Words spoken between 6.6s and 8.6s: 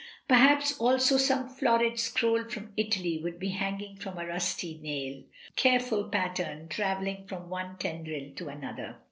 travelling from one tendril to